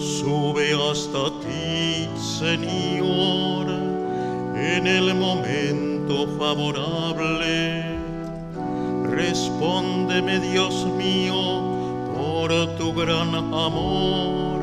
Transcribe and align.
sube 0.00 0.72
hasta 0.74 1.30
ti, 1.40 2.08
Señor, 2.16 3.68
en 4.56 4.86
el 4.86 5.14
momento 5.14 6.26
favorable. 6.38 7.84
Respóndeme, 9.04 10.38
Dios 10.40 10.86
mío, 10.96 11.62
por 12.14 12.76
tu 12.76 12.92
gran 12.94 13.34
amor. 13.34 14.58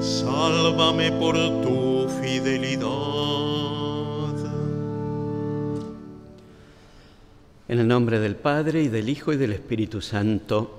Sálvame 0.00 1.12
por 1.12 1.34
tu 1.62 2.08
fidelidad. 2.20 2.90
En 7.68 7.78
el 7.78 7.86
nombre 7.86 8.18
del 8.18 8.34
Padre 8.36 8.82
y 8.82 8.88
del 8.88 9.08
Hijo 9.08 9.32
y 9.32 9.36
del 9.36 9.52
Espíritu 9.52 10.00
Santo, 10.00 10.78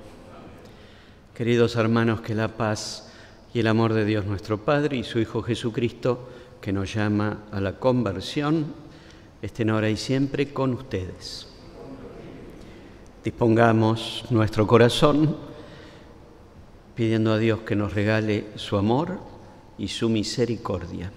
queridos 1.34 1.75
hermanos, 1.75 2.22
que 2.22 2.36
la 2.36 2.50
paz 2.50 3.10
y 3.53 3.59
el 3.59 3.67
amor 3.67 3.93
de 3.93 4.05
Dios 4.05 4.25
nuestro 4.25 4.57
Padre 4.59 4.97
y 4.97 5.03
su 5.03 5.19
Hijo 5.19 5.41
Jesucristo, 5.41 6.29
que 6.61 6.71
nos 6.71 6.93
llama 6.93 7.45
a 7.51 7.59
la 7.59 7.80
conversión, 7.80 8.73
estén 9.41 9.69
ahora 9.69 9.89
y 9.89 9.97
siempre 9.97 10.53
con 10.53 10.73
ustedes. 10.73 11.47
Dispongamos 13.23 14.25
nuestro 14.30 14.66
corazón 14.66 15.35
pidiendo 16.95 17.33
a 17.33 17.38
Dios 17.38 17.59
que 17.61 17.75
nos 17.75 17.93
regale 17.93 18.45
su 18.55 18.77
amor 18.77 19.19
y 19.77 19.88
su 19.88 20.09
misericordia. 20.09 21.11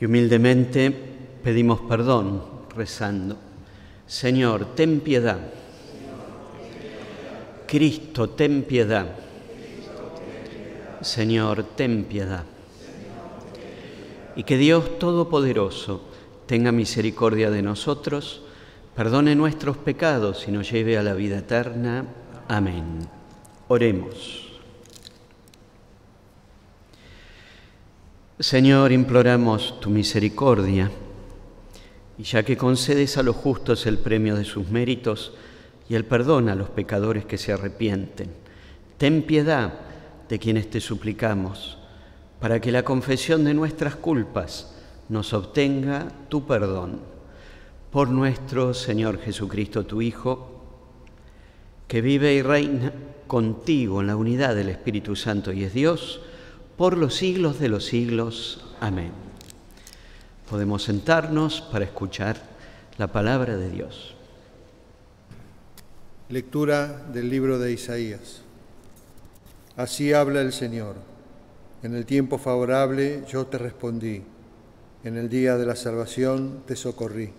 Y 0.00 0.04
humildemente 0.04 0.90
pedimos 1.42 1.80
perdón 1.80 2.42
rezando. 2.74 3.36
Señor, 4.06 4.74
ten 4.74 5.00
piedad. 5.00 5.57
Cristo, 7.68 8.30
ten 8.30 8.62
piedad. 8.62 9.06
Señor, 11.02 11.62
ten 11.76 12.04
piedad. 12.04 12.44
Y 14.34 14.42
que 14.42 14.56
Dios 14.56 14.98
Todopoderoso 14.98 16.00
tenga 16.46 16.72
misericordia 16.72 17.50
de 17.50 17.60
nosotros, 17.60 18.40
perdone 18.96 19.34
nuestros 19.34 19.76
pecados 19.76 20.48
y 20.48 20.50
nos 20.50 20.70
lleve 20.70 20.96
a 20.96 21.02
la 21.02 21.12
vida 21.12 21.38
eterna. 21.38 22.06
Amén. 22.48 23.06
Oremos. 23.68 24.48
Señor, 28.40 28.92
imploramos 28.92 29.78
tu 29.78 29.90
misericordia, 29.90 30.90
y 32.16 32.22
ya 32.22 32.44
que 32.44 32.56
concedes 32.56 33.18
a 33.18 33.22
los 33.22 33.36
justos 33.36 33.84
el 33.86 33.98
premio 33.98 34.36
de 34.36 34.44
sus 34.44 34.68
méritos 34.68 35.32
y 35.88 35.94
el 35.94 36.04
perdón 36.04 36.48
a 36.48 36.54
los 36.54 36.68
pecadores 36.68 37.24
que 37.24 37.38
se 37.38 37.52
arrepienten, 37.52 38.30
ten 38.98 39.22
piedad 39.22 39.72
de 40.28 40.38
quienes 40.38 40.68
te 40.68 40.80
suplicamos, 40.80 41.78
para 42.40 42.60
que 42.60 42.72
la 42.72 42.82
confesión 42.82 43.44
de 43.44 43.54
nuestras 43.54 43.96
culpas 43.96 44.74
nos 45.08 45.32
obtenga 45.32 46.08
tu 46.28 46.46
perdón. 46.46 47.00
Por 47.90 48.10
nuestro 48.10 48.74
Señor 48.74 49.18
Jesucristo, 49.18 49.86
tu 49.86 50.02
Hijo, 50.02 50.62
que 51.88 52.02
vive 52.02 52.34
y 52.34 52.42
reina 52.42 52.92
contigo 53.26 54.02
en 54.02 54.08
la 54.08 54.16
unidad 54.16 54.54
del 54.54 54.68
Espíritu 54.68 55.16
Santo 55.16 55.52
y 55.52 55.64
es 55.64 55.72
Dios, 55.72 56.20
por 56.76 56.98
los 56.98 57.14
siglos 57.14 57.58
de 57.58 57.70
los 57.70 57.86
siglos. 57.86 58.64
Amén. 58.80 59.12
Podemos 60.50 60.82
sentarnos 60.82 61.62
para 61.62 61.86
escuchar 61.86 62.36
la 62.98 63.08
palabra 63.08 63.56
de 63.56 63.70
Dios. 63.70 64.17
Lectura 66.30 67.06
del 67.10 67.30
libro 67.30 67.58
de 67.58 67.72
Isaías. 67.72 68.42
Así 69.76 70.12
habla 70.12 70.42
el 70.42 70.52
Señor. 70.52 70.96
En 71.82 71.94
el 71.94 72.04
tiempo 72.04 72.36
favorable 72.36 73.22
yo 73.26 73.46
te 73.46 73.56
respondí. 73.56 74.22
En 75.04 75.16
el 75.16 75.30
día 75.30 75.56
de 75.56 75.64
la 75.64 75.74
salvación 75.74 76.64
te 76.66 76.76
socorrí. 76.76 77.30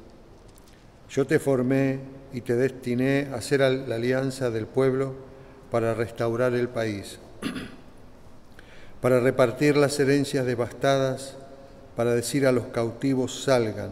Yo 1.08 1.28
te 1.28 1.38
formé 1.38 2.00
y 2.34 2.42
te 2.42 2.56
destiné 2.56 3.28
a 3.32 3.42
ser 3.42 3.60
la 3.60 3.94
alianza 3.94 4.50
del 4.50 4.66
pueblo 4.66 5.14
para 5.70 5.94
restaurar 5.94 6.56
el 6.56 6.70
país 6.70 7.20
para 9.02 9.20
repartir 9.20 9.78
las 9.78 10.00
herencias 10.00 10.48
devastadas, 10.48 11.36
para 11.96 12.16
decir 12.16 12.48
a 12.48 12.52
los 12.52 12.66
cautivos 12.66 13.44
salgan 13.44 13.92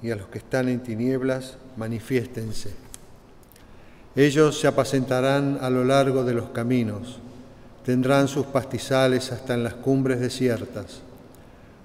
y 0.00 0.12
a 0.12 0.16
los 0.16 0.28
que 0.28 0.38
están 0.38 0.68
en 0.68 0.80
tinieblas 0.80 1.56
manifiéstense. 1.76 2.91
Ellos 4.14 4.60
se 4.60 4.66
apacentarán 4.66 5.58
a 5.62 5.70
lo 5.70 5.84
largo 5.84 6.22
de 6.22 6.34
los 6.34 6.50
caminos, 6.50 7.18
tendrán 7.84 8.28
sus 8.28 8.44
pastizales 8.46 9.32
hasta 9.32 9.54
en 9.54 9.64
las 9.64 9.74
cumbres 9.74 10.20
desiertas, 10.20 11.00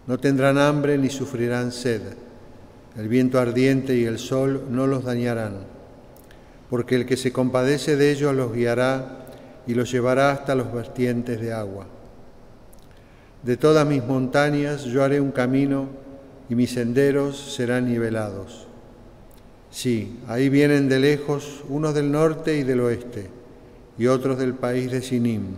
no 0.07 0.19
tendrán 0.19 0.57
hambre 0.57 0.97
ni 0.97 1.09
sufrirán 1.09 1.71
sed, 1.71 2.01
el 2.97 3.07
viento 3.07 3.39
ardiente 3.39 3.95
y 3.95 4.03
el 4.03 4.19
sol 4.19 4.63
no 4.69 4.87
los 4.87 5.05
dañarán, 5.05 5.59
porque 6.69 6.95
el 6.95 7.05
que 7.05 7.15
se 7.15 7.31
compadece 7.31 7.95
de 7.95 8.11
ellos 8.11 8.35
los 8.35 8.53
guiará 8.53 9.25
y 9.65 9.73
los 9.73 9.89
llevará 9.89 10.31
hasta 10.31 10.55
los 10.55 10.73
vertientes 10.73 11.39
de 11.39 11.53
agua. 11.53 11.87
De 13.43 13.55
todas 13.55 13.87
mis 13.87 14.03
montañas 14.03 14.83
yo 14.83 15.03
haré 15.03 15.21
un 15.21 15.31
camino 15.31 15.87
y 16.49 16.55
mis 16.55 16.71
senderos 16.71 17.37
serán 17.55 17.85
nivelados. 17.85 18.66
Sí, 19.71 20.19
ahí 20.27 20.49
vienen 20.49 20.89
de 20.89 20.99
lejos 20.99 21.63
unos 21.69 21.93
del 21.93 22.11
norte 22.11 22.57
y 22.57 22.63
del 22.63 22.79
oeste 22.81 23.29
y 23.97 24.07
otros 24.07 24.37
del 24.37 24.53
país 24.53 24.91
de 24.91 25.01
Sinim. 25.01 25.55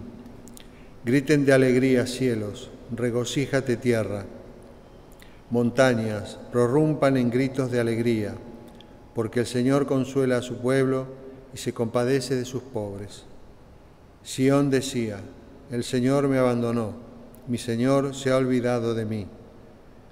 Griten 1.05 1.45
de 1.45 1.53
alegría 1.53 2.05
cielos, 2.07 2.69
regocíjate 2.95 3.77
tierra. 3.77 4.25
Montañas, 5.49 6.37
prorrumpan 6.51 7.17
en 7.17 7.29
gritos 7.29 7.71
de 7.71 7.79
alegría, 7.79 8.35
porque 9.15 9.41
el 9.41 9.45
Señor 9.47 9.85
consuela 9.85 10.37
a 10.37 10.41
su 10.41 10.57
pueblo 10.57 11.07
y 11.53 11.57
se 11.57 11.73
compadece 11.73 12.35
de 12.35 12.45
sus 12.45 12.61
pobres. 12.61 13.23
Sión 14.23 14.69
decía, 14.69 15.19
el 15.71 15.83
Señor 15.83 16.27
me 16.27 16.37
abandonó 16.37 17.09
mi 17.49 17.57
Señor 17.57 18.13
se 18.13 18.29
ha 18.29 18.37
olvidado 18.37 18.93
de 18.93 19.05
mí. 19.05 19.25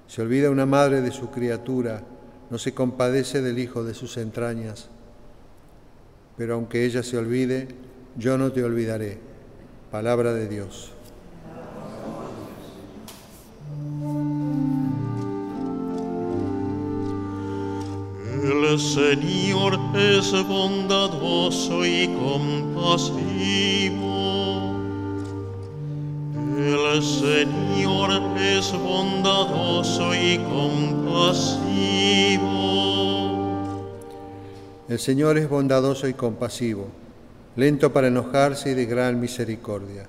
Se 0.08 0.22
olvida 0.22 0.50
una 0.50 0.66
madre 0.66 1.02
de 1.02 1.12
su 1.12 1.30
criatura, 1.30 2.02
no 2.50 2.58
se 2.58 2.74
compadece 2.74 3.42
del 3.42 3.58
hijo 3.58 3.84
de 3.84 3.94
sus 3.94 4.16
entrañas. 4.16 4.88
Pero 6.36 6.54
aunque 6.54 6.84
ella 6.84 7.02
se 7.02 7.16
olvide, 7.18 7.68
yo 8.16 8.38
no 8.38 8.52
te 8.52 8.64
olvidaré. 8.64 9.18
Palabra 9.90 10.32
de 10.34 10.48
Dios. 10.48 10.92
El 18.42 18.78
Señor 18.78 19.78
es 19.96 20.30
bondadoso 20.46 21.84
y 21.84 22.08
compasivo 22.08 23.58
el 26.58 27.02
Señor 27.02 28.10
es 28.36 28.72
bondadoso 28.72 30.14
y 30.14 30.38
compasivo. 30.38 31.67
El 34.88 34.98
Señor 34.98 35.38
es 35.38 35.48
bondadoso 35.48 36.08
y 36.08 36.14
compasivo, 36.14 36.88
lento 37.56 37.92
para 37.92 38.08
enojarse 38.08 38.70
y 38.70 38.74
de 38.74 38.86
gran 38.86 39.20
misericordia. 39.20 40.08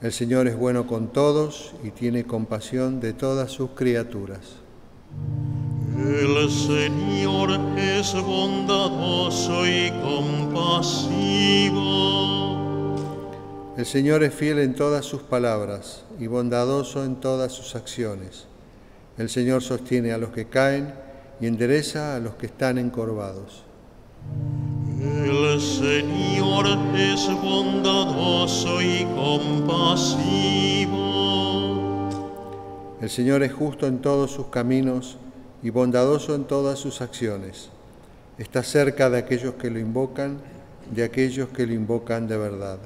El 0.00 0.12
Señor 0.12 0.48
es 0.48 0.56
bueno 0.56 0.86
con 0.86 1.08
todos 1.12 1.74
y 1.84 1.90
tiene 1.90 2.24
compasión 2.24 3.00
de 3.00 3.12
todas 3.12 3.50
sus 3.50 3.70
criaturas. 3.70 4.56
El 5.98 6.50
Señor 6.50 7.60
es 7.78 8.14
bondadoso 8.14 9.66
y 9.66 9.90
compasivo 10.02 11.56
el 13.76 13.84
Señor 13.84 14.22
es 14.22 14.32
fiel 14.32 14.58
en 14.60 14.74
todas 14.74 15.04
sus 15.04 15.20
palabras 15.20 16.02
y 16.18 16.28
bondadoso 16.28 17.04
en 17.04 17.16
todas 17.16 17.52
sus 17.52 17.76
acciones. 17.76 18.46
El 19.18 19.30
Señor 19.30 19.62
sostiene 19.62 20.12
a 20.12 20.18
los 20.18 20.30
que 20.30 20.46
caen 20.46 20.92
y 21.40 21.46
endereza 21.46 22.16
a 22.16 22.20
los 22.20 22.34
que 22.34 22.46
están 22.46 22.76
encorvados. 22.76 23.64
El 25.00 25.60
Señor 25.60 26.66
es 26.94 27.28
bondadoso 27.42 28.82
y 28.82 29.04
compasivo. 29.14 30.96
El 33.00 33.10
Señor 33.10 33.42
es 33.42 33.52
justo 33.52 33.86
en 33.86 33.98
todos 33.98 34.32
sus 34.32 34.46
caminos 34.46 35.16
y 35.62 35.70
bondadoso 35.70 36.34
en 36.34 36.44
todas 36.44 36.78
sus 36.78 37.00
acciones. 37.00 37.70
Está 38.38 38.62
cerca 38.62 39.08
de 39.08 39.18
aquellos 39.18 39.54
que 39.54 39.70
lo 39.70 39.78
invocan, 39.78 40.38
de 40.94 41.04
aquellos 41.04 41.48
que 41.48 41.66
lo 41.66 41.72
invocan 41.72 42.28
de 42.28 42.36
verdad. 42.36 42.78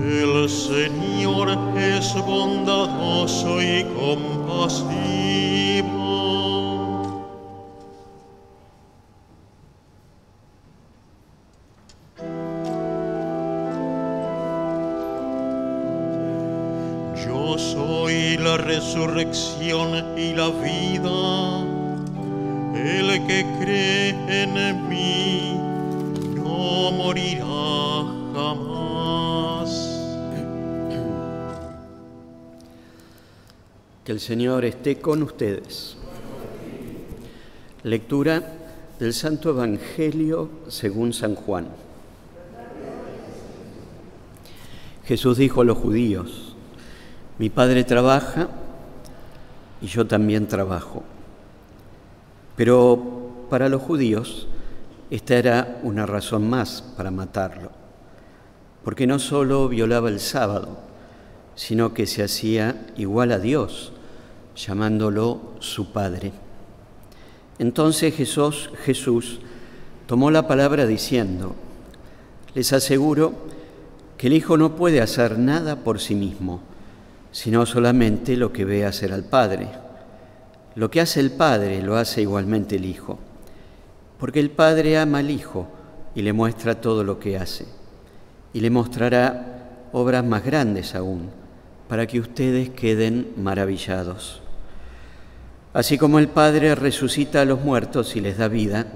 El 0.00 0.48
Señor 0.48 1.58
es 1.76 2.14
bondadoso 2.24 3.60
y 3.60 3.84
compasivo. 3.98 5.18
Yo 17.26 17.58
soy 17.58 18.38
la 18.38 18.56
resurrección 18.56 20.16
y 20.16 20.32
la 20.32 20.48
vida. 20.50 21.64
El 22.72 23.26
que 23.26 23.44
cree 23.60 24.10
en 24.42 24.88
mí 24.88 25.58
no 26.36 26.92
morirá 26.92 27.67
Que 34.08 34.12
el 34.12 34.20
Señor 34.20 34.64
esté 34.64 35.00
con 35.00 35.22
ustedes. 35.22 35.98
Lectura 37.82 38.42
del 38.98 39.12
Santo 39.12 39.50
Evangelio 39.50 40.48
según 40.68 41.12
San 41.12 41.34
Juan. 41.34 41.66
Jesús 45.04 45.36
dijo 45.36 45.60
a 45.60 45.66
los 45.66 45.76
judíos, 45.76 46.56
mi 47.38 47.50
Padre 47.50 47.84
trabaja 47.84 48.48
y 49.82 49.88
yo 49.88 50.06
también 50.06 50.48
trabajo. 50.48 51.02
Pero 52.56 53.46
para 53.50 53.68
los 53.68 53.82
judíos 53.82 54.48
esta 55.10 55.34
era 55.34 55.80
una 55.82 56.06
razón 56.06 56.48
más 56.48 56.80
para 56.96 57.10
matarlo, 57.10 57.72
porque 58.84 59.06
no 59.06 59.18
solo 59.18 59.68
violaba 59.68 60.08
el 60.08 60.18
sábado, 60.20 60.78
sino 61.56 61.92
que 61.92 62.06
se 62.06 62.22
hacía 62.22 62.86
igual 62.96 63.32
a 63.32 63.38
Dios, 63.38 63.92
llamándolo 64.58 65.54
su 65.60 65.92
Padre. 65.92 66.32
Entonces 67.58 68.14
Jesús, 68.14 68.70
Jesús 68.84 69.38
tomó 70.06 70.30
la 70.30 70.46
palabra 70.46 70.86
diciendo, 70.86 71.54
les 72.54 72.72
aseguro 72.72 73.32
que 74.16 74.26
el 74.26 74.32
Hijo 74.32 74.56
no 74.56 74.74
puede 74.74 75.00
hacer 75.00 75.38
nada 75.38 75.76
por 75.76 76.00
sí 76.00 76.14
mismo, 76.14 76.60
sino 77.30 77.66
solamente 77.66 78.36
lo 78.36 78.52
que 78.52 78.64
ve 78.64 78.84
hacer 78.84 79.12
al 79.12 79.24
Padre. 79.24 79.68
Lo 80.74 80.90
que 80.90 81.00
hace 81.00 81.20
el 81.20 81.30
Padre 81.30 81.82
lo 81.82 81.96
hace 81.96 82.22
igualmente 82.22 82.76
el 82.76 82.84
Hijo, 82.84 83.18
porque 84.18 84.40
el 84.40 84.50
Padre 84.50 84.98
ama 84.98 85.18
al 85.18 85.30
Hijo 85.30 85.68
y 86.14 86.22
le 86.22 86.32
muestra 86.32 86.80
todo 86.80 87.04
lo 87.04 87.20
que 87.20 87.38
hace, 87.38 87.66
y 88.52 88.60
le 88.60 88.70
mostrará 88.70 89.88
obras 89.92 90.24
más 90.24 90.44
grandes 90.44 90.94
aún, 90.94 91.30
para 91.88 92.06
que 92.06 92.20
ustedes 92.20 92.70
queden 92.70 93.32
maravillados. 93.36 94.42
Así 95.78 95.96
como 95.96 96.18
el 96.18 96.26
Padre 96.26 96.74
resucita 96.74 97.40
a 97.40 97.44
los 97.44 97.62
muertos 97.62 98.16
y 98.16 98.20
les 98.20 98.36
da 98.36 98.48
vida, 98.48 98.86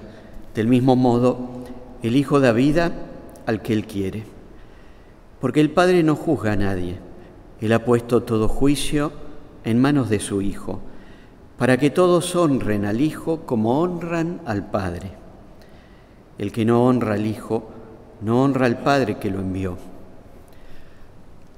del 0.55 0.67
mismo 0.67 0.97
modo 0.97 1.63
el 2.03 2.17
Hijo 2.17 2.41
da 2.41 2.53
vida 2.53 2.93
al 3.47 3.63
que 3.63 3.73
Él 3.73 3.87
quiere 3.87 4.25
porque 5.43 5.61
el 5.61 5.73
Padre 5.73 6.05
no 6.05 6.15
juzga 6.15 6.53
a 6.53 6.57
nadie. 6.57 7.01
Él 7.61 7.73
ha 7.73 7.85
puesto 7.85 8.23
todo 8.23 8.47
juicio 8.47 9.11
en 9.65 9.81
manos 9.81 10.09
de 10.09 10.21
su 10.21 10.41
Hijo, 10.41 10.79
para 11.59 11.79
que 11.79 11.91
todos 11.91 12.37
honren 12.37 12.85
al 12.85 13.01
Hijo 13.01 13.41
como 13.41 13.81
honran 13.81 14.41
al 14.47 14.71
Padre. 14.71 15.11
El 16.39 16.53
que 16.53 16.65
no 16.65 16.85
honra 16.87 17.15
al 17.15 17.27
Hijo, 17.27 17.69
no 18.21 18.41
honra 18.41 18.67
al 18.67 18.79
Padre 18.85 19.19
que 19.19 19.33
lo 19.33 19.41
envió. 19.41 19.79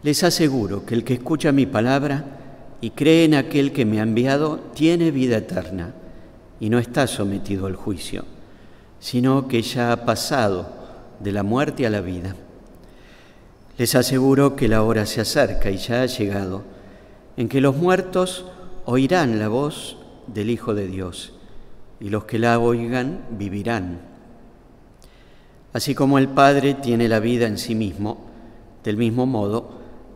Les 0.02 0.24
aseguro 0.24 0.86
que 0.86 0.94
el 0.94 1.04
que 1.04 1.12
escucha 1.12 1.52
mi 1.52 1.66
palabra 1.66 2.24
y 2.84 2.90
cree 2.90 3.24
en 3.24 3.32
aquel 3.32 3.72
que 3.72 3.86
me 3.86 3.98
ha 3.98 4.02
enviado, 4.02 4.60
tiene 4.74 5.10
vida 5.10 5.38
eterna 5.38 5.94
y 6.60 6.68
no 6.68 6.78
está 6.78 7.06
sometido 7.06 7.64
al 7.64 7.76
juicio, 7.76 8.26
sino 9.00 9.48
que 9.48 9.62
ya 9.62 9.90
ha 9.90 10.04
pasado 10.04 10.68
de 11.18 11.32
la 11.32 11.42
muerte 11.42 11.86
a 11.86 11.90
la 11.90 12.02
vida. 12.02 12.36
Les 13.78 13.94
aseguro 13.94 14.54
que 14.54 14.68
la 14.68 14.82
hora 14.82 15.06
se 15.06 15.22
acerca 15.22 15.70
y 15.70 15.78
ya 15.78 16.02
ha 16.02 16.06
llegado, 16.06 16.60
en 17.38 17.48
que 17.48 17.62
los 17.62 17.74
muertos 17.74 18.44
oirán 18.84 19.38
la 19.38 19.48
voz 19.48 19.96
del 20.26 20.50
Hijo 20.50 20.74
de 20.74 20.86
Dios, 20.86 21.32
y 22.00 22.10
los 22.10 22.26
que 22.26 22.38
la 22.38 22.58
oigan 22.58 23.20
vivirán. 23.30 24.02
Así 25.72 25.94
como 25.94 26.18
el 26.18 26.28
Padre 26.28 26.74
tiene 26.74 27.08
la 27.08 27.20
vida 27.20 27.46
en 27.46 27.56
sí 27.56 27.74
mismo, 27.74 28.26
del 28.84 28.98
mismo 28.98 29.24
modo 29.24 29.70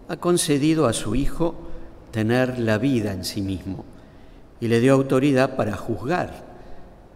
ha 0.06 0.19
concedido 0.19 0.87
a 0.87 0.93
su 0.93 1.14
Hijo 1.14 1.68
tener 2.10 2.58
la 2.58 2.78
vida 2.78 3.12
en 3.12 3.25
sí 3.25 3.43
mismo, 3.43 3.84
y 4.60 4.69
le 4.69 4.81
dio 4.81 4.94
autoridad 4.94 5.56
para 5.56 5.76
juzgar, 5.76 6.44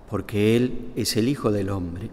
porque 0.08 0.56
Él 0.56 0.92
es 0.96 1.16
el 1.16 1.28
Hijo 1.28 1.50
del 1.50 1.70
Hombre. 1.70 2.10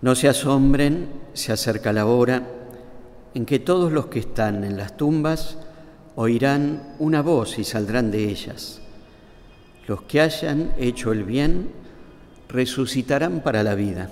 No 0.00 0.14
se 0.14 0.28
asombren, 0.28 1.08
se 1.32 1.52
acerca 1.52 1.92
la 1.92 2.06
hora 2.06 2.42
en 3.34 3.46
que 3.46 3.58
todos 3.58 3.92
los 3.92 4.06
que 4.06 4.20
están 4.20 4.64
en 4.64 4.76
las 4.76 4.96
tumbas 4.96 5.58
oirán 6.16 6.94
una 6.98 7.22
voz 7.22 7.58
y 7.58 7.64
saldrán 7.64 8.10
de 8.10 8.28
ellas. 8.28 8.80
Los 9.86 10.02
que 10.02 10.20
hayan 10.20 10.74
hecho 10.78 11.12
el 11.12 11.24
bien 11.24 11.70
resucitarán 12.48 13.40
para 13.40 13.62
la 13.62 13.74
vida. 13.74 14.10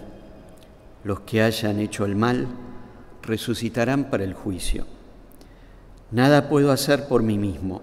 Los 1.05 1.21
que 1.21 1.43
hayan 1.43 1.79
hecho 1.79 2.05
el 2.05 2.17
mal 2.17 2.49
resucitarán 3.23 4.11
para 4.11 4.25
el 4.25 4.35
juicio. 4.35 4.87
Nada 6.13 6.49
puedo 6.49 6.71
hacer 6.71 7.09
por 7.09 7.23
mí 7.23 7.39
mismo. 7.39 7.83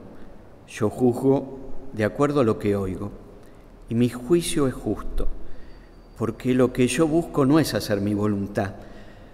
Yo 0.68 0.90
juzgo 0.90 1.60
de 1.94 2.06
acuerdo 2.06 2.42
a 2.42 2.44
lo 2.44 2.60
que 2.60 2.76
oigo, 2.76 3.12
y 3.90 3.96
mi 3.96 4.10
juicio 4.10 4.68
es 4.68 4.74
justo 4.74 5.28
porque 6.20 6.54
lo 6.54 6.74
que 6.74 6.86
yo 6.86 7.08
busco 7.08 7.46
no 7.46 7.60
es 7.60 7.74
hacer 7.74 8.02
mi 8.02 8.14
voluntad, 8.14 8.74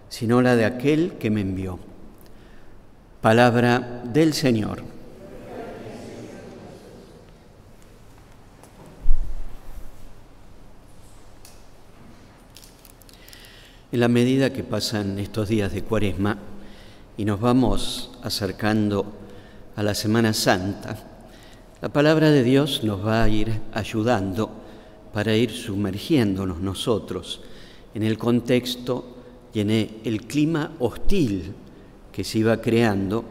sino 0.08 0.44
la 0.44 0.56
de 0.56 0.66
aquel 0.66 1.14
que 1.14 1.32
me 1.32 1.42
envió. 1.42 1.80
Palabra 3.22 4.04
del 4.04 4.36
Señor. 4.36 4.84
En 13.92 14.00
la 14.00 14.08
medida 14.10 14.54
que 14.54 14.64
pasan 14.64 15.18
estos 15.18 15.50
días 15.50 15.74
de 15.74 15.82
cuaresma 15.82 16.38
y 17.18 17.26
nos 17.26 17.40
vamos 17.40 18.12
acercando 18.24 19.06
a 19.76 19.84
la 19.84 19.94
Semana 19.94 20.34
Santa, 20.34 20.98
la 21.82 21.90
palabra 21.90 22.32
de 22.32 22.44
Dios 22.44 22.84
nos 22.84 23.06
va 23.06 23.24
a 23.24 23.30
ir 23.30 23.62
ayudando 23.74 24.50
para 25.14 25.36
ir 25.36 25.52
sumergiéndonos 25.52 26.60
nosotros 26.60 27.42
en 27.94 28.04
el 28.04 28.18
contexto 28.18 29.06
y 29.54 29.62
en 29.62 29.70
el 29.70 30.28
clima 30.28 30.74
hostil 30.80 31.54
que 32.12 32.24
se 32.24 32.40
iba 32.40 32.62
creando 32.62 33.24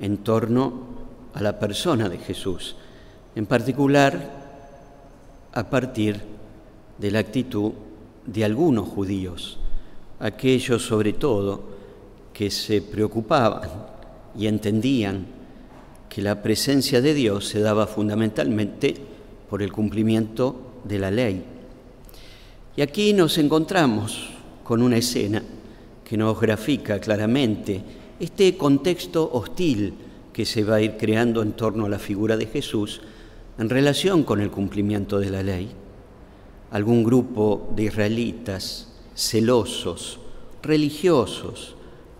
en 0.00 0.18
torno 0.18 0.72
a 1.34 1.42
la 1.42 1.58
persona 1.58 2.08
de 2.08 2.18
Jesús, 2.18 2.76
en 3.34 3.44
particular 3.44 4.46
a 5.52 5.68
partir 5.68 6.20
de 6.98 7.10
la 7.10 7.18
actitud 7.18 7.72
de 8.24 8.44
algunos 8.44 8.88
judíos, 8.88 9.58
aquellos 10.20 10.86
sobre 10.86 11.12
todo 11.12 11.75
que 12.36 12.50
se 12.50 12.82
preocupaban 12.82 13.66
y 14.38 14.46
entendían 14.46 15.24
que 16.06 16.20
la 16.20 16.42
presencia 16.42 17.00
de 17.00 17.14
Dios 17.14 17.48
se 17.48 17.60
daba 17.60 17.86
fundamentalmente 17.86 18.94
por 19.48 19.62
el 19.62 19.72
cumplimiento 19.72 20.82
de 20.84 20.98
la 20.98 21.10
ley. 21.10 21.42
Y 22.76 22.82
aquí 22.82 23.14
nos 23.14 23.38
encontramos 23.38 24.28
con 24.64 24.82
una 24.82 24.98
escena 24.98 25.42
que 26.04 26.18
nos 26.18 26.38
grafica 26.38 27.00
claramente 27.00 27.80
este 28.20 28.54
contexto 28.58 29.30
hostil 29.32 29.94
que 30.34 30.44
se 30.44 30.62
va 30.62 30.74
a 30.74 30.82
ir 30.82 30.98
creando 30.98 31.40
en 31.40 31.52
torno 31.52 31.86
a 31.86 31.88
la 31.88 31.98
figura 31.98 32.36
de 32.36 32.44
Jesús 32.44 33.00
en 33.58 33.70
relación 33.70 34.24
con 34.24 34.42
el 34.42 34.50
cumplimiento 34.50 35.18
de 35.20 35.30
la 35.30 35.42
ley. 35.42 35.70
Algún 36.70 37.02
grupo 37.02 37.72
de 37.74 37.84
israelitas 37.84 38.92
celosos, 39.14 40.18
religiosos, 40.62 41.75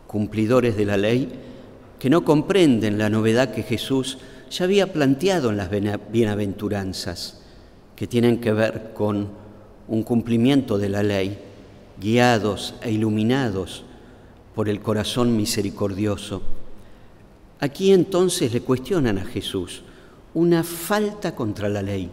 cumplidores 0.07 0.77
de 0.77 0.85
la 0.85 0.97
ley, 0.97 1.29
que 1.99 2.11
no 2.11 2.25
comprenden 2.25 2.99
la 2.99 3.11
novedad 3.11 3.53
que 3.53 3.63
Jesús 3.63 4.19
ya 4.51 4.65
había 4.65 4.93
planteado 4.93 5.51
en 5.51 5.57
las 5.57 5.71
bienaventuranzas 6.11 7.43
que 7.97 8.07
tienen 8.07 8.41
que 8.41 8.53
ver 8.53 8.93
con 8.95 9.29
un 9.89 10.03
cumplimiento 10.03 10.79
de 10.79 10.89
la 10.91 11.03
ley, 11.03 11.39
guiados 11.99 12.75
e 12.83 12.93
iluminados 12.93 13.85
por 14.55 14.69
el 14.69 14.81
corazón 14.81 15.37
misericordioso. 15.37 16.43
Aquí 17.59 17.93
entonces 17.93 18.53
le 18.53 18.61
cuestionan 18.61 19.19
a 19.19 19.25
Jesús 19.25 19.83
una 20.35 20.63
falta 20.63 21.35
contra 21.35 21.71
la 21.71 21.81
ley, 21.81 22.11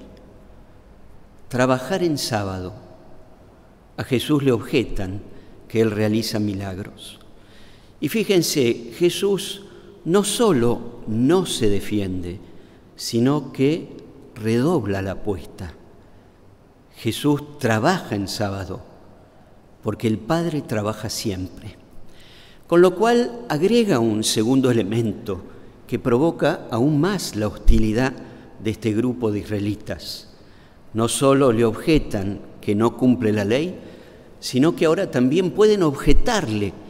trabajar 1.49 2.01
en 2.03 2.17
sábado. 2.17 2.73
A 3.97 4.03
Jesús 4.05 4.41
le 4.41 4.53
objetan 4.53 5.21
que 5.67 5.81
Él 5.81 5.91
realiza 5.91 6.39
milagros. 6.39 7.19
Y 8.03 8.09
fíjense, 8.09 8.91
Jesús 8.97 9.61
no 10.03 10.25
solo 10.25 10.99
no 11.07 11.45
se 11.45 11.69
defiende, 11.69 12.37
sino 12.97 13.53
que 13.53 13.95
redobla 14.35 15.01
la 15.01 15.11
apuesta. 15.11 15.73
Jesús 16.97 17.57
trabaja 17.59 18.13
en 18.15 18.27
sábado, 18.27 18.81
porque 19.81 20.09
el 20.09 20.17
Padre 20.17 20.61
trabaja 20.61 21.09
siempre. 21.09 21.77
Con 22.67 22.81
lo 22.81 22.93
cual 22.93 23.45
agrega 23.47 23.99
un 23.99 24.25
segundo 24.25 24.69
elemento 24.69 25.41
que 25.87 25.97
provoca 25.97 26.67
aún 26.71 26.99
más 26.99 27.37
la 27.37 27.47
hostilidad 27.47 28.11
de 28.61 28.71
este 28.71 28.91
grupo 28.91 29.31
de 29.31 29.39
israelitas. 29.39 30.27
No 30.93 31.07
solo 31.07 31.53
le 31.53 31.63
objetan 31.63 32.41
que 32.59 32.75
no 32.75 32.97
cumple 32.97 33.31
la 33.31 33.45
ley, 33.45 33.79
sino 34.41 34.75
que 34.75 34.87
ahora 34.87 35.09
también 35.09 35.51
pueden 35.51 35.83
objetarle 35.83 36.82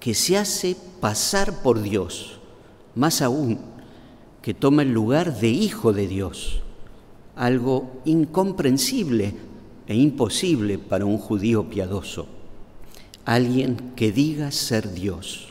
que 0.00 0.14
se 0.14 0.36
hace 0.36 0.76
pasar 1.00 1.62
por 1.62 1.82
Dios, 1.82 2.40
más 2.94 3.22
aún, 3.22 3.60
que 4.42 4.54
toma 4.54 4.82
el 4.82 4.92
lugar 4.92 5.38
de 5.38 5.48
hijo 5.48 5.92
de 5.92 6.08
Dios, 6.08 6.62
algo 7.36 8.00
incomprensible 8.06 9.34
e 9.86 9.94
imposible 9.94 10.78
para 10.78 11.04
un 11.04 11.18
judío 11.18 11.68
piadoso, 11.68 12.26
alguien 13.26 13.92
que 13.94 14.10
diga 14.10 14.50
ser 14.50 14.92
Dios. 14.92 15.48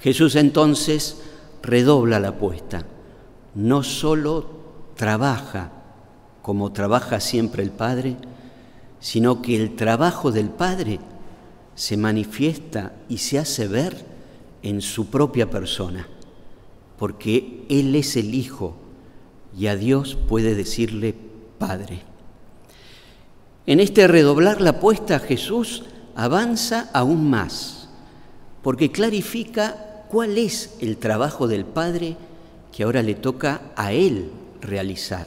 Jesús 0.00 0.34
entonces 0.36 1.18
redobla 1.62 2.18
la 2.18 2.28
apuesta, 2.28 2.86
no 3.54 3.82
solo 3.82 4.46
trabaja 4.96 5.72
como 6.42 6.72
trabaja 6.72 7.20
siempre 7.20 7.62
el 7.62 7.70
Padre, 7.70 8.16
sino 8.98 9.42
que 9.42 9.56
el 9.56 9.76
trabajo 9.76 10.32
del 10.32 10.48
Padre 10.48 10.98
se 11.74 11.96
manifiesta 11.96 12.92
y 13.08 13.18
se 13.18 13.38
hace 13.38 13.68
ver 13.68 14.04
en 14.62 14.80
su 14.80 15.06
propia 15.06 15.50
persona, 15.50 16.08
porque 16.98 17.64
Él 17.68 17.94
es 17.94 18.16
el 18.16 18.34
Hijo 18.34 18.76
y 19.56 19.66
a 19.66 19.76
Dios 19.76 20.16
puede 20.28 20.54
decirle 20.54 21.14
Padre. 21.58 22.02
En 23.66 23.80
este 23.80 24.08
redoblar 24.08 24.60
la 24.60 24.70
apuesta 24.70 25.18
Jesús 25.18 25.84
avanza 26.14 26.90
aún 26.92 27.28
más, 27.30 27.88
porque 28.62 28.90
clarifica 28.90 30.04
cuál 30.10 30.38
es 30.38 30.76
el 30.80 30.96
trabajo 30.96 31.48
del 31.48 31.64
Padre 31.64 32.16
que 32.72 32.82
ahora 32.82 33.02
le 33.02 33.14
toca 33.14 33.72
a 33.76 33.92
Él 33.92 34.30
realizar 34.60 35.26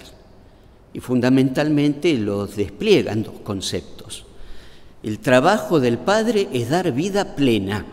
y 0.94 1.00
fundamentalmente 1.00 2.14
los 2.18 2.56
despliegan 2.56 3.24
dos 3.24 3.40
conceptos. 3.44 3.93
El 5.04 5.20
trabajo 5.20 5.82
del 5.82 5.98
Padre 5.98 6.48
es 6.54 6.70
dar 6.70 6.94
vida 6.94 7.36
plena, 7.36 7.86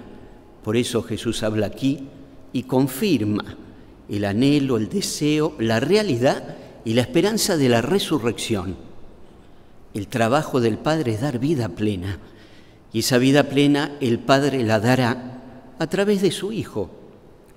por 0.62 0.76
eso 0.76 1.02
Jesús 1.02 1.42
habla 1.42 1.66
aquí 1.66 2.06
y 2.52 2.62
confirma 2.62 3.56
el 4.08 4.24
anhelo, 4.24 4.76
el 4.76 4.88
deseo, 4.88 5.56
la 5.58 5.80
realidad 5.80 6.56
y 6.84 6.94
la 6.94 7.00
esperanza 7.00 7.56
de 7.56 7.68
la 7.68 7.82
resurrección. 7.82 8.76
El 9.92 10.06
trabajo 10.06 10.60
del 10.60 10.78
Padre 10.78 11.14
es 11.14 11.20
dar 11.20 11.40
vida 11.40 11.68
plena 11.70 12.18
y 12.92 13.00
esa 13.00 13.18
vida 13.18 13.42
plena 13.44 13.96
el 14.00 14.20
Padre 14.20 14.62
la 14.62 14.78
dará 14.78 15.40
a 15.80 15.86
través 15.88 16.22
de 16.22 16.30
su 16.30 16.52
Hijo 16.52 16.90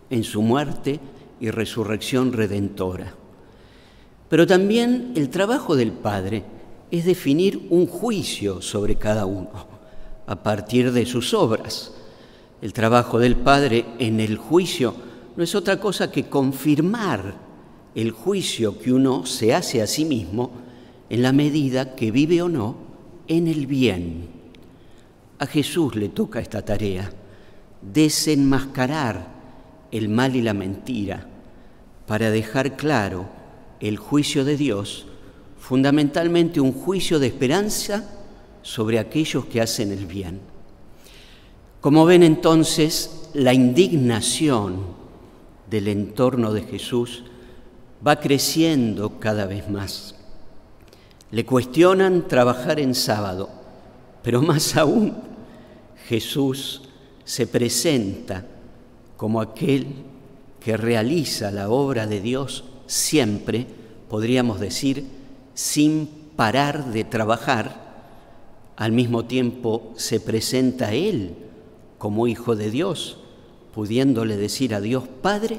en 0.09 0.23
su 0.23 0.41
muerte 0.41 0.99
y 1.39 1.51
resurrección 1.51 2.33
redentora. 2.33 3.13
Pero 4.29 4.47
también 4.47 5.11
el 5.15 5.29
trabajo 5.29 5.75
del 5.75 5.91
Padre 5.91 6.43
es 6.93 7.05
definir 7.05 7.65
un 7.71 7.87
juicio 7.87 8.61
sobre 8.61 8.97
cada 8.97 9.25
uno 9.25 9.49
a 10.27 10.43
partir 10.43 10.91
de 10.91 11.07
sus 11.07 11.33
obras. 11.33 11.91
El 12.61 12.71
trabajo 12.71 13.17
del 13.17 13.35
Padre 13.35 13.83
en 13.97 14.19
el 14.19 14.37
juicio 14.37 14.93
no 15.35 15.43
es 15.43 15.55
otra 15.55 15.79
cosa 15.79 16.11
que 16.11 16.25
confirmar 16.29 17.33
el 17.95 18.11
juicio 18.11 18.77
que 18.77 18.93
uno 18.93 19.25
se 19.25 19.55
hace 19.55 19.81
a 19.81 19.87
sí 19.87 20.05
mismo 20.05 20.51
en 21.09 21.23
la 21.23 21.33
medida 21.33 21.95
que 21.95 22.11
vive 22.11 22.43
o 22.43 22.47
no 22.47 22.75
en 23.27 23.47
el 23.47 23.65
bien. 23.65 24.27
A 25.39 25.47
Jesús 25.47 25.95
le 25.95 26.09
toca 26.09 26.41
esta 26.41 26.61
tarea, 26.61 27.11
desenmascarar 27.81 29.25
el 29.89 30.09
mal 30.09 30.35
y 30.35 30.43
la 30.43 30.53
mentira, 30.53 31.25
para 32.05 32.29
dejar 32.29 32.77
claro 32.77 33.25
el 33.79 33.97
juicio 33.97 34.45
de 34.45 34.57
Dios, 34.57 35.07
fundamentalmente 35.63 36.59
un 36.59 36.73
juicio 36.73 37.19
de 37.19 37.27
esperanza 37.27 38.03
sobre 38.61 38.99
aquellos 38.99 39.45
que 39.45 39.61
hacen 39.61 39.93
el 39.93 40.05
bien. 40.05 40.41
Como 41.79 42.03
ven 42.03 42.21
entonces, 42.21 43.29
la 43.33 43.53
indignación 43.53 44.87
del 45.69 45.87
entorno 45.87 46.51
de 46.51 46.63
Jesús 46.63 47.23
va 48.05 48.19
creciendo 48.19 49.21
cada 49.21 49.45
vez 49.45 49.69
más. 49.69 50.15
Le 51.31 51.45
cuestionan 51.45 52.27
trabajar 52.27 52.81
en 52.81 52.93
sábado, 52.93 53.49
pero 54.21 54.41
más 54.41 54.75
aún 54.75 55.15
Jesús 56.09 56.81
se 57.23 57.47
presenta 57.47 58.45
como 59.15 59.39
aquel 59.39 59.87
que 60.59 60.75
realiza 60.75 61.51
la 61.51 61.69
obra 61.69 62.05
de 62.05 62.19
Dios 62.19 62.65
siempre, 62.85 63.65
podríamos 64.09 64.59
decir, 64.59 65.22
sin 65.53 66.07
parar 66.35 66.91
de 66.91 67.03
trabajar, 67.03 67.83
al 68.75 68.91
mismo 68.91 69.25
tiempo 69.25 69.93
se 69.95 70.19
presenta 70.19 70.93
Él 70.93 71.35
como 71.97 72.27
Hijo 72.27 72.55
de 72.55 72.71
Dios, 72.71 73.17
pudiéndole 73.73 74.37
decir 74.37 74.73
a 74.73 74.81
Dios 74.81 75.05
Padre 75.21 75.57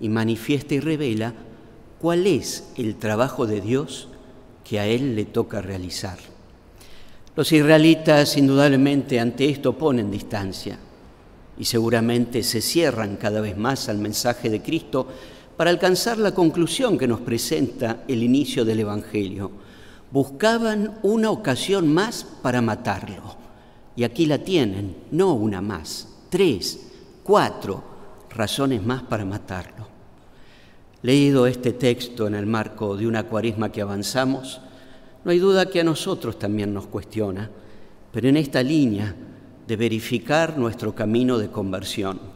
y 0.00 0.08
manifiesta 0.08 0.74
y 0.74 0.80
revela 0.80 1.34
cuál 2.00 2.26
es 2.26 2.68
el 2.76 2.96
trabajo 2.96 3.46
de 3.46 3.60
Dios 3.60 4.08
que 4.64 4.80
a 4.80 4.86
Él 4.86 5.16
le 5.16 5.24
toca 5.24 5.60
realizar. 5.60 6.18
Los 7.34 7.52
israelitas 7.52 8.36
indudablemente 8.36 9.20
ante 9.20 9.48
esto 9.48 9.76
ponen 9.76 10.10
distancia 10.10 10.78
y 11.58 11.64
seguramente 11.64 12.42
se 12.42 12.60
cierran 12.60 13.16
cada 13.16 13.40
vez 13.40 13.56
más 13.56 13.88
al 13.88 13.98
mensaje 13.98 14.50
de 14.50 14.62
Cristo 14.62 15.08
para 15.56 15.70
alcanzar 15.70 16.18
la 16.18 16.34
conclusión 16.34 16.98
que 16.98 17.08
nos 17.08 17.20
presenta 17.20 18.04
el 18.08 18.22
inicio 18.22 18.64
del 18.64 18.80
Evangelio. 18.80 19.50
Buscaban 20.10 20.98
una 21.02 21.30
ocasión 21.30 21.92
más 21.92 22.24
para 22.42 22.60
matarlo. 22.60 23.36
Y 23.96 24.04
aquí 24.04 24.26
la 24.26 24.38
tienen, 24.38 24.94
no 25.10 25.32
una 25.32 25.62
más, 25.62 26.08
tres, 26.28 26.90
cuatro 27.24 27.82
razones 28.30 28.84
más 28.84 29.02
para 29.02 29.24
matarlo. 29.24 29.86
Leído 31.02 31.46
este 31.46 31.72
texto 31.72 32.26
en 32.26 32.34
el 32.34 32.46
marco 32.46 32.96
de 32.96 33.06
una 33.06 33.22
cuaresma 33.22 33.72
que 33.72 33.80
avanzamos, 33.80 34.60
no 35.24 35.30
hay 35.30 35.38
duda 35.38 35.66
que 35.66 35.80
a 35.80 35.84
nosotros 35.84 36.38
también 36.38 36.74
nos 36.74 36.86
cuestiona, 36.86 37.50
pero 38.12 38.28
en 38.28 38.36
esta 38.36 38.62
línea 38.62 39.14
de 39.66 39.76
verificar 39.76 40.58
nuestro 40.58 40.94
camino 40.94 41.38
de 41.38 41.50
conversión 41.50 42.35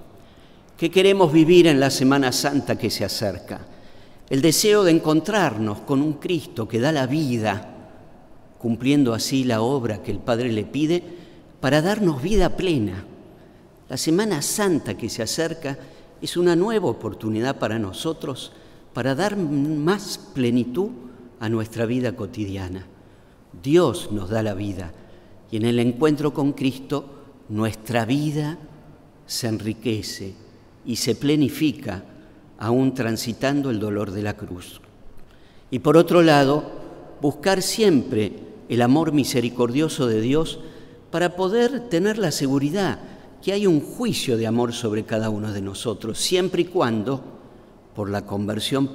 ¿Qué 0.80 0.90
queremos 0.90 1.30
vivir 1.30 1.66
en 1.66 1.78
la 1.78 1.90
Semana 1.90 2.32
Santa 2.32 2.78
que 2.78 2.88
se 2.88 3.04
acerca? 3.04 3.60
El 4.30 4.40
deseo 4.40 4.82
de 4.82 4.90
encontrarnos 4.92 5.80
con 5.80 6.00
un 6.00 6.14
Cristo 6.14 6.66
que 6.66 6.80
da 6.80 6.90
la 6.90 7.06
vida, 7.06 7.90
cumpliendo 8.58 9.12
así 9.12 9.44
la 9.44 9.60
obra 9.60 10.02
que 10.02 10.10
el 10.10 10.20
Padre 10.20 10.50
le 10.50 10.64
pide 10.64 11.02
para 11.60 11.82
darnos 11.82 12.22
vida 12.22 12.56
plena. 12.56 13.04
La 13.90 13.98
Semana 13.98 14.40
Santa 14.40 14.96
que 14.96 15.10
se 15.10 15.22
acerca 15.22 15.76
es 16.22 16.38
una 16.38 16.56
nueva 16.56 16.88
oportunidad 16.88 17.58
para 17.58 17.78
nosotros 17.78 18.50
para 18.94 19.14
dar 19.14 19.36
más 19.36 20.16
plenitud 20.32 20.88
a 21.40 21.50
nuestra 21.50 21.84
vida 21.84 22.16
cotidiana. 22.16 22.86
Dios 23.62 24.12
nos 24.12 24.30
da 24.30 24.42
la 24.42 24.54
vida 24.54 24.94
y 25.50 25.58
en 25.58 25.66
el 25.66 25.78
encuentro 25.78 26.32
con 26.32 26.54
Cristo 26.54 27.04
nuestra 27.50 28.06
vida 28.06 28.56
se 29.26 29.46
enriquece, 29.46 30.48
y 30.84 30.96
se 30.96 31.14
plenifica 31.14 32.04
aún 32.58 32.94
transitando 32.94 33.70
el 33.70 33.80
dolor 33.80 34.10
de 34.10 34.22
la 34.22 34.36
cruz. 34.36 34.80
Y 35.70 35.78
por 35.78 35.96
otro 35.96 36.22
lado, 36.22 36.70
buscar 37.20 37.62
siempre 37.62 38.32
el 38.68 38.82
amor 38.82 39.12
misericordioso 39.12 40.06
de 40.06 40.20
Dios 40.20 40.60
para 41.10 41.36
poder 41.36 41.88
tener 41.88 42.18
la 42.18 42.30
seguridad 42.30 42.98
que 43.42 43.52
hay 43.52 43.66
un 43.66 43.80
juicio 43.80 44.36
de 44.36 44.46
amor 44.46 44.72
sobre 44.72 45.04
cada 45.04 45.30
uno 45.30 45.52
de 45.52 45.62
nosotros, 45.62 46.18
siempre 46.18 46.62
y 46.62 46.66
cuando, 46.66 47.22
por 47.94 48.10
la 48.10 48.26
conversión 48.26 48.90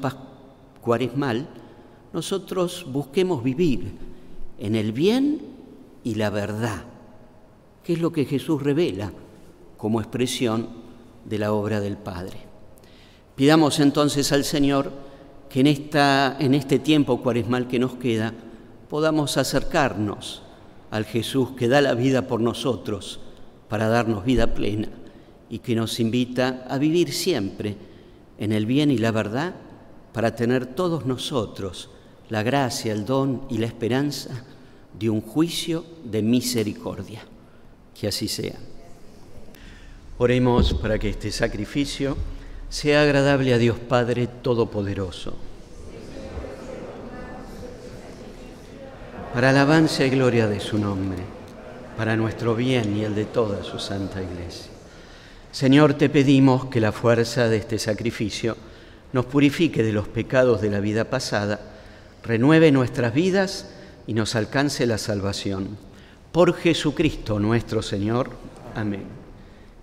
cuaresmal, 0.81 1.47
nosotros 2.13 2.85
busquemos 2.91 3.43
vivir 3.43 3.91
en 4.59 4.75
el 4.75 4.91
bien 4.91 5.41
y 6.03 6.15
la 6.15 6.29
verdad, 6.29 6.83
que 7.83 7.93
es 7.93 7.99
lo 7.99 8.11
que 8.11 8.25
Jesús 8.25 8.61
revela 8.61 9.11
como 9.77 9.99
expresión 9.99 10.84
de 11.25 11.39
la 11.39 11.51
obra 11.51 11.81
del 11.81 11.97
Padre. 11.97 12.37
Pidamos 13.35 13.79
entonces 13.79 14.31
al 14.31 14.45
Señor 14.45 14.91
que 15.49 15.59
en, 15.59 15.67
esta, 15.67 16.37
en 16.39 16.53
este 16.53 16.79
tiempo 16.79 17.21
cuaresmal 17.21 17.67
que 17.67 17.79
nos 17.79 17.95
queda 17.95 18.33
podamos 18.89 19.37
acercarnos 19.37 20.41
al 20.91 21.05
Jesús 21.05 21.51
que 21.51 21.67
da 21.67 21.81
la 21.81 21.93
vida 21.93 22.27
por 22.27 22.39
nosotros 22.39 23.19
para 23.67 23.87
darnos 23.87 24.23
vida 24.23 24.53
plena 24.53 24.89
y 25.49 25.59
que 25.59 25.75
nos 25.75 25.99
invita 25.99 26.65
a 26.69 26.77
vivir 26.77 27.11
siempre 27.11 27.75
en 28.37 28.51
el 28.51 28.65
bien 28.65 28.91
y 28.91 28.97
la 28.97 29.11
verdad 29.11 29.55
para 30.13 30.35
tener 30.35 30.65
todos 30.65 31.05
nosotros 31.05 31.89
la 32.29 32.43
gracia, 32.43 32.93
el 32.93 33.05
don 33.05 33.43
y 33.49 33.57
la 33.57 33.67
esperanza 33.67 34.45
de 34.97 35.09
un 35.09 35.21
juicio 35.21 35.85
de 36.03 36.21
misericordia. 36.21 37.21
Que 37.93 38.07
así 38.07 38.27
sea. 38.27 38.57
Oremos 40.17 40.73
para 40.75 40.97
que 40.97 41.09
este 41.09 41.29
sacrificio 41.29 42.15
sea 42.69 43.01
agradable 43.01 43.53
a 43.53 43.57
Dios 43.57 43.77
Padre 43.77 44.27
Todopoderoso. 44.27 45.35
Para 49.33 49.49
alabanza 49.49 50.05
y 50.05 50.09
gloria 50.09 50.47
de 50.47 50.61
su 50.61 50.77
nombre, 50.77 51.21
para 51.97 52.15
nuestro 52.15 52.55
bien 52.55 52.95
y 52.95 53.03
el 53.03 53.13
de 53.13 53.25
toda 53.25 53.61
su 53.65 53.77
santa 53.77 54.23
iglesia. 54.23 54.71
Señor, 55.51 55.95
te 55.95 56.07
pedimos 56.07 56.67
que 56.67 56.79
la 56.79 56.93
fuerza 56.93 57.49
de 57.49 57.57
este 57.57 57.77
sacrificio 57.77 58.55
nos 59.11 59.25
purifique 59.25 59.83
de 59.83 59.91
los 59.91 60.07
pecados 60.07 60.61
de 60.61 60.69
la 60.69 60.79
vida 60.79 61.09
pasada, 61.09 61.59
renueve 62.23 62.71
nuestras 62.71 63.13
vidas 63.13 63.69
y 64.07 64.13
nos 64.13 64.35
alcance 64.35 64.85
la 64.85 64.97
salvación. 64.97 65.77
Por 66.31 66.53
Jesucristo 66.53 67.37
nuestro 67.37 67.81
Señor. 67.81 68.29
Amén. 68.75 69.24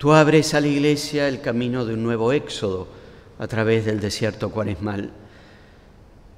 Tú 0.00 0.14
abres 0.14 0.54
a 0.54 0.62
la 0.62 0.66
Iglesia 0.66 1.28
el 1.28 1.42
camino 1.42 1.84
de 1.84 1.92
un 1.92 2.02
nuevo 2.02 2.32
éxodo 2.32 2.88
a 3.38 3.46
través 3.46 3.84
del 3.84 4.00
desierto 4.00 4.48
cuaresmal, 4.48 5.10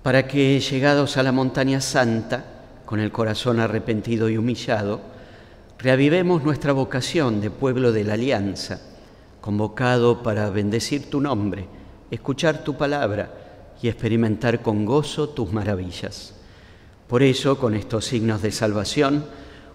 para 0.02 0.26
que, 0.26 0.59
llegados 0.59 1.16
a 1.16 1.23
la 1.23 1.31
montaña 1.31 1.81
santa, 1.81 2.45
con 2.85 2.99
el 2.99 3.12
corazón 3.12 3.61
arrepentido 3.61 4.28
y 4.28 4.37
humillado, 4.37 5.00
reavivemos 5.78 6.42
nuestra 6.42 6.73
vocación 6.73 7.40
de 7.40 7.52
pueblo 7.52 7.92
de 7.92 8.02
la 8.02 8.14
alianza, 8.14 8.81
convocado 9.40 10.25
para 10.25 10.50
bendecir 10.50 11.09
tu 11.09 11.21
nombre, 11.21 11.69
escuchar 12.11 12.64
tu 12.64 12.76
palabra 12.76 13.33
y 13.81 13.87
experimentar 13.87 14.61
con 14.61 14.85
gozo 14.85 15.28
tus 15.28 15.52
maravillas. 15.52 16.35
Por 17.07 17.23
eso, 17.23 17.61
con 17.61 17.75
estos 17.75 18.07
signos 18.07 18.42
de 18.42 18.50
salvación, 18.50 19.25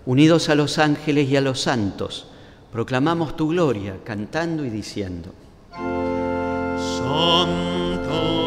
unidos 0.05 0.49
a 0.49 0.55
los 0.55 0.77
ángeles 0.77 1.29
y 1.29 1.37
a 1.37 1.41
los 1.41 1.61
santos, 1.61 2.27
proclamamos 2.71 3.35
tu 3.35 3.49
gloria 3.49 3.97
cantando 4.03 4.65
y 4.65 4.69
diciendo, 4.69 5.33
Santo, 6.77 8.46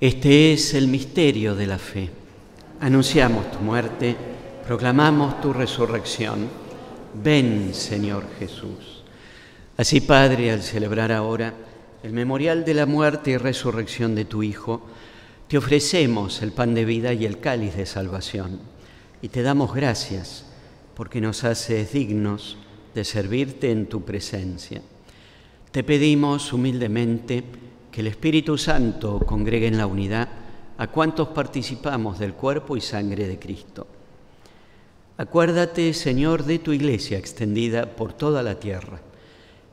Este 0.00 0.52
es 0.52 0.74
el 0.74 0.86
misterio 0.86 1.56
de 1.56 1.66
la 1.66 1.76
fe. 1.76 2.08
Anunciamos 2.78 3.50
tu 3.50 3.58
muerte, 3.58 4.14
proclamamos 4.64 5.40
tu 5.40 5.52
resurrección. 5.52 6.48
Ven, 7.20 7.74
Señor 7.74 8.24
Jesús. 8.38 9.02
Así, 9.76 10.00
Padre, 10.00 10.52
al 10.52 10.62
celebrar 10.62 11.10
ahora 11.10 11.52
el 12.04 12.12
memorial 12.12 12.64
de 12.64 12.74
la 12.74 12.86
muerte 12.86 13.32
y 13.32 13.38
resurrección 13.38 14.14
de 14.14 14.24
tu 14.24 14.44
Hijo, 14.44 14.86
te 15.48 15.58
ofrecemos 15.58 16.42
el 16.42 16.52
pan 16.52 16.74
de 16.74 16.84
vida 16.84 17.12
y 17.12 17.24
el 17.24 17.40
cáliz 17.40 17.74
de 17.74 17.84
salvación. 17.84 18.60
Y 19.20 19.30
te 19.30 19.42
damos 19.42 19.74
gracias 19.74 20.44
porque 20.94 21.20
nos 21.20 21.42
haces 21.42 21.92
dignos 21.92 22.56
de 22.94 23.04
servirte 23.04 23.72
en 23.72 23.86
tu 23.86 24.04
presencia. 24.04 24.80
Te 25.72 25.82
pedimos 25.82 26.52
humildemente 26.52 27.42
que 27.98 28.02
el 28.02 28.06
Espíritu 28.06 28.56
Santo 28.56 29.18
congregue 29.26 29.66
en 29.66 29.76
la 29.76 29.88
unidad 29.88 30.28
a 30.78 30.86
cuantos 30.86 31.30
participamos 31.30 32.20
del 32.20 32.32
cuerpo 32.32 32.76
y 32.76 32.80
sangre 32.80 33.26
de 33.26 33.40
Cristo. 33.40 33.88
Acuérdate, 35.16 35.92
Señor, 35.92 36.44
de 36.44 36.60
tu 36.60 36.72
iglesia 36.72 37.18
extendida 37.18 37.96
por 37.96 38.12
toda 38.12 38.44
la 38.44 38.60
tierra 38.60 39.00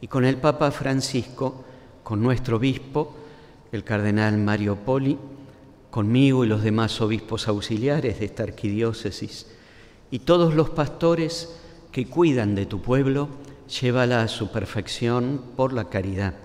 y 0.01 0.07
con 0.07 0.25
el 0.25 0.38
Papa 0.38 0.71
Francisco, 0.71 1.65
con 2.01 2.23
nuestro 2.23 2.57
obispo, 2.57 3.15
el 3.71 3.83
cardenal 3.83 4.39
Mario 4.39 4.77
Poli, 4.77 5.19
conmigo 5.91 6.43
y 6.43 6.47
los 6.47 6.63
demás 6.63 6.99
obispos 7.01 7.47
auxiliares 7.47 8.19
de 8.19 8.25
esta 8.25 8.41
arquidiócesis 8.41 9.51
y 10.09 10.17
todos 10.17 10.55
los 10.55 10.71
pastores 10.71 11.55
que 11.91 12.07
cuidan 12.07 12.55
de 12.55 12.65
tu 12.65 12.81
pueblo, 12.81 13.29
llévala 13.67 14.23
a 14.23 14.27
su 14.27 14.51
perfección 14.51 15.43
por 15.55 15.73
la 15.73 15.89
caridad. 15.89 16.44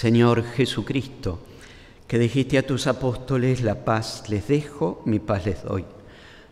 Señor 0.00 0.44
Jesucristo, 0.44 1.40
que 2.08 2.18
dijiste 2.18 2.56
a 2.56 2.66
tus 2.66 2.86
apóstoles, 2.86 3.60
la 3.60 3.84
paz 3.84 4.24
les 4.30 4.48
dejo, 4.48 5.02
mi 5.04 5.18
paz 5.18 5.44
les 5.44 5.62
doy. 5.62 5.84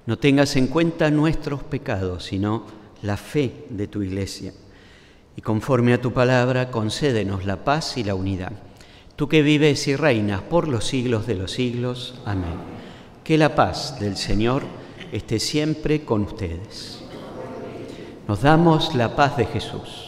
No 0.04 0.18
tengas 0.18 0.54
en 0.56 0.66
cuenta 0.66 1.10
nuestros 1.10 1.62
pecados, 1.62 2.24
sino 2.24 2.66
la 3.00 3.16
fe 3.16 3.64
de 3.70 3.86
tu 3.86 4.02
iglesia. 4.02 4.52
Y 5.34 5.40
conforme 5.40 5.94
a 5.94 6.00
tu 6.02 6.12
palabra, 6.12 6.70
concédenos 6.70 7.46
la 7.46 7.64
paz 7.64 7.96
y 7.96 8.04
la 8.04 8.14
unidad. 8.14 8.52
Tú 9.16 9.30
que 9.30 9.40
vives 9.40 9.88
y 9.88 9.96
reinas 9.96 10.42
por 10.42 10.68
los 10.68 10.84
siglos 10.84 11.26
de 11.26 11.36
los 11.36 11.52
siglos. 11.52 12.20
Amén. 12.26 12.58
Que 13.24 13.38
la 13.38 13.54
paz 13.54 13.98
del 13.98 14.18
Señor 14.18 14.62
esté 15.10 15.40
siempre 15.40 16.04
con 16.04 16.20
ustedes. 16.20 17.02
Nos 18.28 18.42
damos 18.42 18.94
la 18.94 19.16
paz 19.16 19.38
de 19.38 19.46
Jesús. 19.46 20.07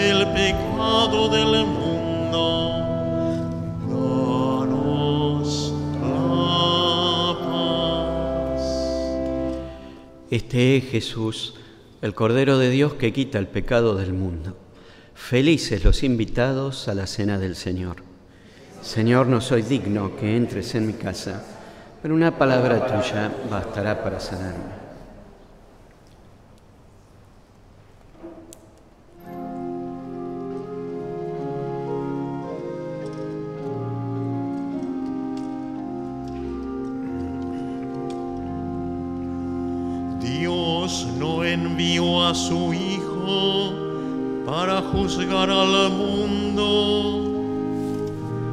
el 0.00 0.26
pecado 0.32 1.28
del 1.28 1.66
mundo, 1.66 2.80
danos 4.66 5.74
la 6.00 7.36
paz. 7.44 8.62
Este 10.30 10.78
es 10.78 10.84
Jesús, 10.84 11.54
el 12.00 12.14
Cordero 12.14 12.56
de 12.56 12.70
Dios 12.70 12.94
que 12.94 13.12
quita 13.12 13.38
el 13.38 13.46
pecado 13.46 13.94
del 13.94 14.14
mundo. 14.14 14.56
Felices 15.14 15.84
los 15.84 16.02
invitados 16.02 16.88
a 16.88 16.94
la 16.94 17.06
cena 17.06 17.38
del 17.38 17.54
Señor. 17.54 17.96
Señor, 18.80 19.26
no 19.26 19.42
soy 19.42 19.60
digno 19.60 20.16
que 20.16 20.34
entres 20.34 20.74
en 20.74 20.86
mi 20.86 20.94
casa, 20.94 21.44
pero 22.00 22.14
una 22.14 22.38
palabra 22.38 22.86
tuya 22.86 23.30
bastará 23.50 24.02
para 24.02 24.18
sanarme. 24.18 24.79
No 41.18 41.44
envió 41.44 42.26
a 42.26 42.34
su 42.34 42.74
Hijo 42.74 43.72
para 44.44 44.82
juzgar 44.82 45.48
al 45.48 45.90
mundo, 45.90 47.30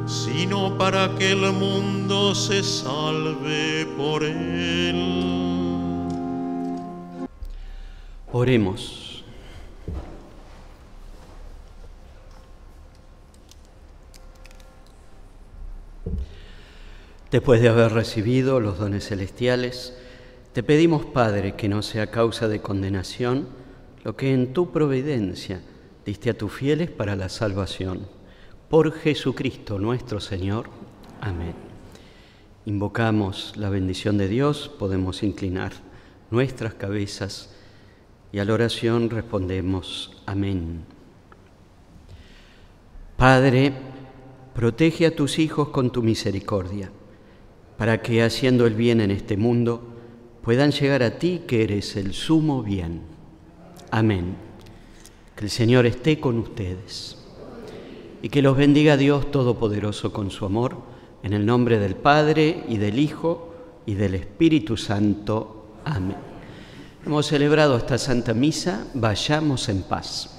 sino 0.06 0.78
para 0.78 1.16
que 1.16 1.32
el 1.32 1.52
mundo 1.52 2.36
se 2.36 2.62
salve 2.62 3.88
por 3.96 4.22
él. 4.22 5.26
Oremos. 8.30 9.24
Después 17.32 17.60
de 17.60 17.68
haber 17.68 17.92
recibido 17.92 18.60
los 18.60 18.78
dones 18.78 19.08
celestiales, 19.08 19.94
te 20.52 20.62
pedimos, 20.62 21.04
Padre, 21.04 21.54
que 21.54 21.68
no 21.68 21.82
sea 21.82 22.10
causa 22.10 22.48
de 22.48 22.60
condenación 22.60 23.48
lo 24.04 24.16
que 24.16 24.32
en 24.32 24.52
tu 24.52 24.72
providencia 24.72 25.60
diste 26.04 26.30
a 26.30 26.38
tus 26.38 26.52
fieles 26.52 26.90
para 26.90 27.16
la 27.16 27.28
salvación. 27.28 28.06
Por 28.68 28.92
Jesucristo 28.92 29.78
nuestro 29.78 30.20
Señor. 30.20 30.70
Amén. 31.20 31.54
Invocamos 32.64 33.54
la 33.56 33.70
bendición 33.70 34.18
de 34.18 34.28
Dios, 34.28 34.68
podemos 34.78 35.22
inclinar 35.22 35.72
nuestras 36.30 36.74
cabezas 36.74 37.54
y 38.32 38.38
a 38.38 38.44
la 38.44 38.54
oración 38.54 39.10
respondemos, 39.10 40.22
amén. 40.26 40.84
Padre, 43.16 43.72
protege 44.54 45.06
a 45.06 45.16
tus 45.16 45.38
hijos 45.38 45.68
con 45.70 45.90
tu 45.90 46.02
misericordia, 46.02 46.90
para 47.76 48.02
que 48.02 48.22
haciendo 48.22 48.66
el 48.66 48.74
bien 48.74 49.00
en 49.00 49.10
este 49.10 49.36
mundo 49.36 49.97
puedan 50.48 50.70
llegar 50.70 51.02
a 51.02 51.18
ti 51.18 51.42
que 51.46 51.62
eres 51.62 51.94
el 51.96 52.14
sumo 52.14 52.62
bien. 52.62 53.02
Amén. 53.90 54.34
Que 55.36 55.44
el 55.44 55.50
Señor 55.50 55.84
esté 55.84 56.20
con 56.20 56.38
ustedes 56.38 57.18
y 58.22 58.30
que 58.30 58.40
los 58.40 58.56
bendiga 58.56 58.96
Dios 58.96 59.30
Todopoderoso 59.30 60.10
con 60.10 60.30
su 60.30 60.46
amor, 60.46 60.78
en 61.22 61.34
el 61.34 61.44
nombre 61.44 61.78
del 61.78 61.96
Padre 61.96 62.64
y 62.66 62.78
del 62.78 62.98
Hijo 62.98 63.52
y 63.84 63.92
del 63.92 64.14
Espíritu 64.14 64.78
Santo. 64.78 65.66
Amén. 65.84 66.16
Hemos 67.04 67.26
celebrado 67.26 67.76
esta 67.76 67.98
Santa 67.98 68.32
Misa, 68.32 68.86
vayamos 68.94 69.68
en 69.68 69.82
paz. 69.82 70.37